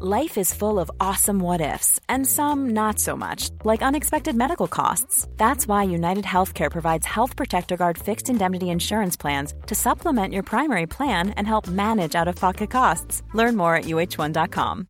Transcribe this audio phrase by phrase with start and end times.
[0.00, 4.66] Life is full of awesome what ifs, and some not so much, like unexpected medical
[4.66, 5.28] costs.
[5.36, 10.42] That's why United Healthcare provides Health Protector Guard fixed indemnity insurance plans to supplement your
[10.42, 13.22] primary plan and help manage out of pocket costs.
[13.34, 14.88] Learn more at uh1.com.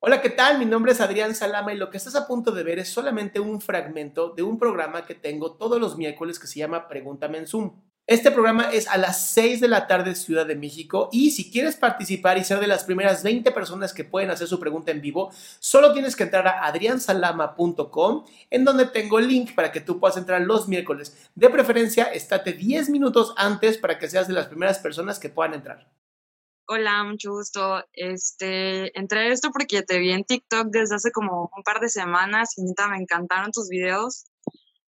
[0.00, 0.58] Hola, ¿qué tal?
[0.58, 3.38] Mi nombre es Adrián Salama y lo que estás a punto de ver es solamente
[3.38, 7.46] un fragmento de un programa que tengo todos los miércoles que se llama Pregúntame en
[7.46, 7.89] Zoom.
[8.06, 11.76] Este programa es a las 6 de la tarde Ciudad de México y si quieres
[11.76, 15.30] participar y ser de las primeras 20 personas que pueden hacer su pregunta en vivo,
[15.60, 20.16] solo tienes que entrar a adriansalama.com en donde tengo el link para que tú puedas
[20.16, 21.30] entrar los miércoles.
[21.36, 25.54] De preferencia, estate 10 minutos antes para que seas de las primeras personas que puedan
[25.54, 25.88] entrar.
[26.66, 27.84] Hola, mucho gusto.
[27.92, 31.88] Este, entré a esto porque te vi en TikTok desde hace como un par de
[31.88, 34.29] semanas y me encantaron tus videos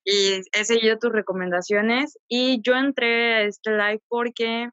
[0.04, 4.68] y he seguido tus recomendaciones y yo entré a este live porque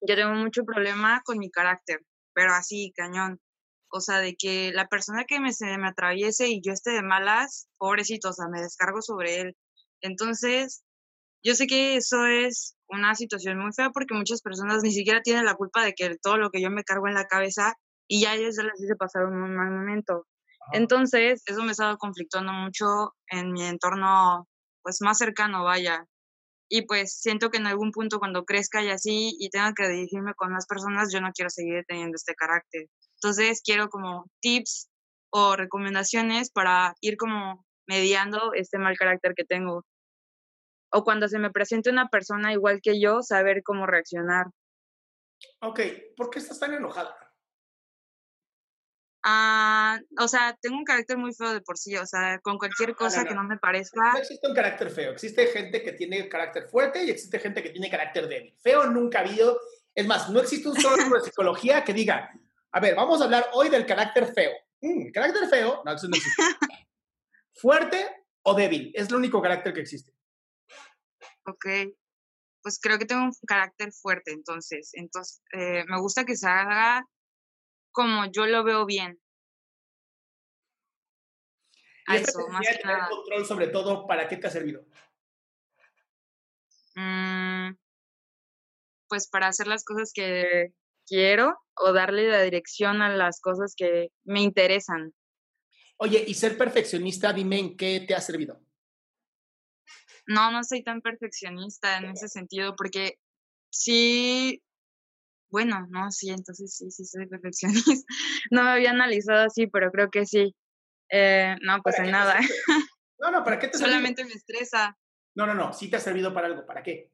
[0.00, 2.00] yo tengo mucho problema con mi carácter,
[2.34, 3.40] pero así, cañón.
[3.88, 7.02] O sea, de que la persona que me, se me atraviese y yo esté de
[7.02, 9.56] malas, pobrecito, o sea, me descargo sobre él.
[10.00, 10.82] Entonces,
[11.42, 15.44] yo sé que eso es una situación muy fea porque muchas personas ni siquiera tienen
[15.44, 17.74] la culpa de que todo lo que yo me cargo en la cabeza
[18.08, 20.26] y ya ellos les hice pasar un mal momento.
[20.72, 24.48] Entonces, eso me estaba conflictuando mucho en mi entorno,
[24.82, 26.04] pues más cercano, vaya.
[26.68, 30.34] Y pues siento que en algún punto cuando crezca y así y tenga que dirigirme
[30.34, 32.86] con más personas, yo no quiero seguir teniendo este carácter.
[33.22, 34.88] Entonces, quiero como tips
[35.30, 39.84] o recomendaciones para ir como mediando este mal carácter que tengo.
[40.92, 44.46] O cuando se me presente una persona igual que yo, saber cómo reaccionar.
[45.60, 45.80] Ok,
[46.16, 47.14] ¿por qué estás tan enojada?
[49.28, 52.94] Ah, o sea, tengo un carácter muy feo de por sí, o sea, con cualquier
[52.94, 54.12] cosa que no me parezca.
[54.12, 57.70] No existe un carácter feo, existe gente que tiene carácter fuerte y existe gente que
[57.70, 58.54] tiene carácter débil.
[58.62, 59.58] Feo nunca ha habido.
[59.92, 62.30] Es más, no existe un solo libro de psicología que diga,
[62.70, 64.52] a ver, vamos a hablar hoy del carácter feo.
[64.80, 66.42] Mm, carácter feo, no, eso no existe.
[67.54, 68.06] Fuerte
[68.42, 70.12] o débil, es el único carácter que existe.
[71.46, 71.66] Ok,
[72.62, 77.04] pues creo que tengo un carácter fuerte, entonces, entonces eh, me gusta que se haga
[77.96, 79.18] como yo lo veo bien.
[82.06, 83.08] A eso, más que nada.
[83.08, 84.84] control sobre todo, ¿para qué te ha servido?
[86.94, 87.74] Mm,
[89.08, 90.74] pues para hacer las cosas que
[91.06, 95.14] quiero o darle la dirección a las cosas que me interesan.
[95.96, 98.60] Oye, y ser perfeccionista, dime en qué te ha servido.
[100.26, 103.18] No, no soy tan perfeccionista en ese sentido, porque
[103.70, 104.62] sí
[105.50, 107.90] bueno, no, sí, entonces sí, sí soy perfeccionista.
[108.50, 110.54] No me había analizado así, pero creo que sí.
[111.10, 112.38] Eh, no, pues en nada.
[113.18, 114.94] No, no, ¿para qué te Solamente me estresa.
[115.34, 117.10] No, no, no, sí te ha servido para algo, ¿para qué?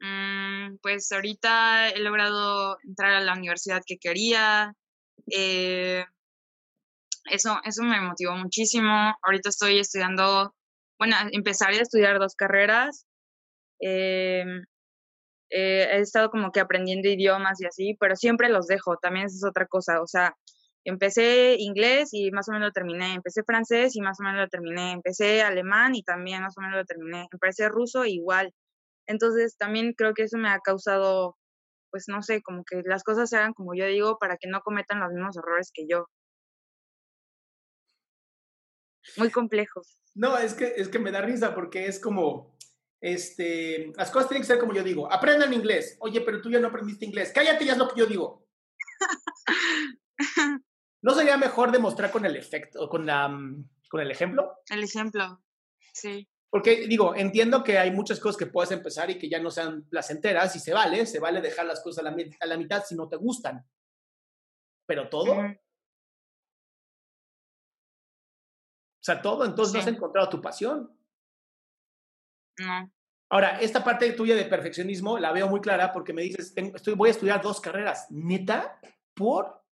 [0.00, 4.72] Mm, pues ahorita he logrado entrar a la universidad que quería.
[5.32, 6.04] Eh,
[7.30, 9.16] eso, eso me motivó muchísimo.
[9.22, 10.54] Ahorita estoy estudiando,
[10.98, 13.04] bueno, empezaré a estudiar dos carreras.
[13.80, 14.44] Eh,
[15.50, 19.44] eh, he estado como que aprendiendo idiomas y así, pero siempre los dejo, también es
[19.44, 20.34] otra cosa, o sea,
[20.84, 24.48] empecé inglés y más o menos lo terminé, empecé francés y más o menos lo
[24.48, 28.52] terminé, empecé alemán y también más o menos lo terminé, empecé ruso igual.
[29.06, 31.36] Entonces también creo que eso me ha causado,
[31.90, 34.60] pues no sé, como que las cosas se hagan como yo digo para que no
[34.60, 36.06] cometan los mismos errores que yo.
[39.16, 39.82] Muy complejo.
[40.14, 42.57] No, es que, es que me da risa porque es como,
[43.00, 45.10] este, las cosas tienen que ser como yo digo.
[45.12, 45.96] Aprendan inglés.
[46.00, 47.32] Oye, pero tú ya no aprendiste inglés.
[47.34, 48.46] Cállate, ya es lo que yo digo.
[51.02, 54.56] ¿No sería mejor demostrar con el efecto, con, la, mm, con el ejemplo?
[54.68, 55.40] El ejemplo,
[55.92, 56.28] sí.
[56.50, 59.84] Porque digo, entiendo que hay muchas cosas que puedes empezar y que ya no sean
[59.88, 62.96] placenteras y se vale, se vale dejar las cosas a la, a la mitad si
[62.96, 63.64] no te gustan.
[64.86, 65.34] Pero todo.
[65.34, 65.54] O
[69.00, 70.97] sea, todo, entonces no has encontrado tu pasión.
[72.58, 72.92] No.
[73.30, 77.08] Ahora, esta parte tuya de perfeccionismo la veo muy clara porque me dices, estoy, voy
[77.08, 78.06] a estudiar dos carreras.
[78.10, 78.80] ¿Neta?
[79.14, 79.62] ¿Por?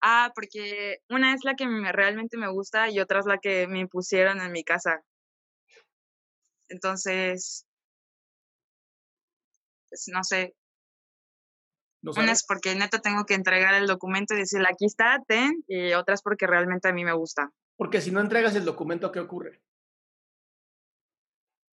[0.00, 3.78] Ah, porque una es la que realmente me gusta y otra es la que me
[3.78, 5.02] impusieron en mi casa.
[6.68, 7.66] Entonces,
[9.90, 10.54] pues, no sé.
[12.02, 15.92] una es porque neta tengo que entregar el documento y decirle, aquí está, ten, y
[15.92, 17.52] otra es porque realmente a mí me gusta.
[17.76, 19.60] Porque si no entregas el documento, ¿qué ocurre?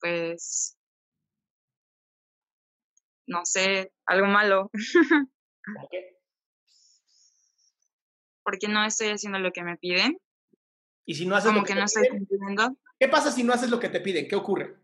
[0.00, 0.78] Pues,
[3.26, 4.70] no sé, algo malo.
[5.32, 6.18] ¿Por qué?
[8.42, 10.18] Porque no estoy haciendo lo que me piden.
[11.04, 12.76] Y si no haces Como lo que, que no estoy cumpliendo.
[12.98, 14.26] ¿Qué pasa si no haces lo que te piden?
[14.28, 14.80] ¿Qué ocurre?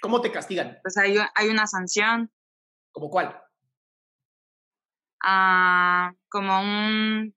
[0.00, 0.78] ¿Cómo te castigan?
[0.82, 2.30] Pues hay, hay una sanción.
[2.92, 3.40] ¿Como cuál?
[5.22, 7.34] Ah, como un,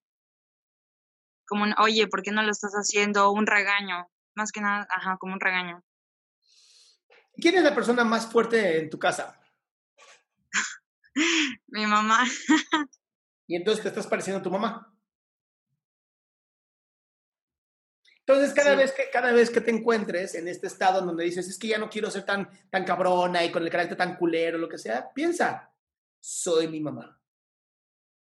[1.47, 3.31] como un, oye, ¿por qué no lo estás haciendo?
[3.31, 4.09] Un regaño.
[4.35, 5.83] Más que nada, ajá, como un regaño.
[7.39, 9.39] ¿Quién es la persona más fuerte en tu casa?
[11.67, 12.25] Mi mamá.
[13.47, 14.95] y entonces te estás pareciendo a tu mamá.
[18.29, 21.47] Entonces, cada, vez que, cada vez que te encuentres en este estado en donde dices,
[21.47, 24.59] es que ya no quiero ser tan, tan cabrona y con el carácter tan culero,
[24.59, 25.73] lo que sea, piensa,
[26.19, 27.19] soy mi mamá.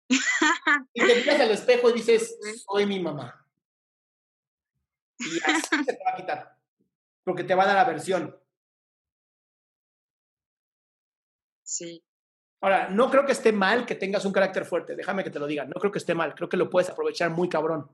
[0.94, 3.46] y te miras al espejo y dices, soy mi mamá.
[5.20, 6.58] Y así se te va a quitar,
[7.26, 8.41] porque te va a dar aversión.
[11.72, 12.04] Sí.
[12.60, 15.48] Ahora, no creo que esté mal que tengas un carácter fuerte, déjame que te lo
[15.48, 17.90] diga, no creo que esté mal, creo que lo puedes aprovechar muy cabrón.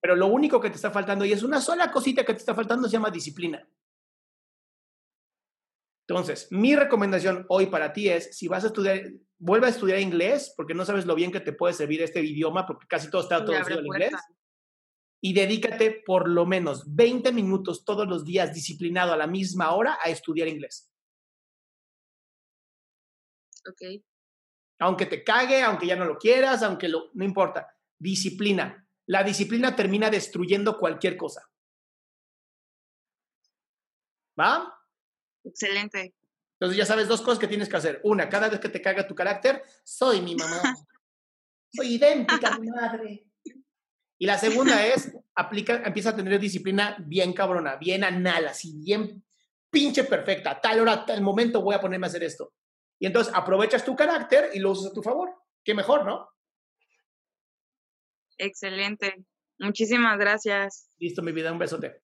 [0.00, 2.56] Pero lo único que te está faltando, y es una sola cosita que te está
[2.56, 3.66] faltando, se llama disciplina.
[6.08, 9.02] Entonces, mi recomendación hoy para ti es, si vas a estudiar,
[9.38, 12.66] vuelve a estudiar inglés, porque no sabes lo bien que te puede servir este idioma,
[12.66, 14.12] porque casi todo está traducido en inglés.
[15.22, 19.98] Y dedícate por lo menos 20 minutos todos los días disciplinado a la misma hora
[20.02, 20.90] a estudiar inglés.
[23.68, 24.02] Ok.
[24.80, 27.68] Aunque te cague, aunque ya no lo quieras, aunque lo, no importa.
[27.98, 28.86] Disciplina.
[29.06, 31.48] La disciplina termina destruyendo cualquier cosa.
[34.38, 34.72] ¿Va?
[35.44, 36.14] Excelente.
[36.60, 38.00] Entonces ya sabes dos cosas que tienes que hacer.
[38.04, 40.60] Una, cada vez que te caga tu carácter, soy mi mamá.
[41.72, 43.24] soy idéntica a mi madre.
[44.18, 49.24] Y la segunda es, aplica, empieza a tener disciplina bien cabrona, bien anal, así bien
[49.70, 50.60] pinche perfecta.
[50.60, 52.52] tal hora, tal momento voy a ponerme a hacer esto.
[52.98, 55.30] Y entonces aprovechas tu carácter y lo usas a tu favor.
[55.64, 56.28] Qué mejor, ¿no?
[58.38, 59.24] Excelente.
[59.58, 60.90] Muchísimas gracias.
[60.98, 61.52] Listo, mi vida.
[61.52, 62.02] Un besote.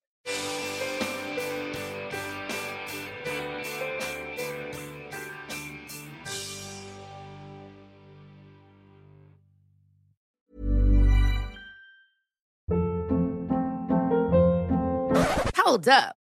[15.65, 16.24] Hold up.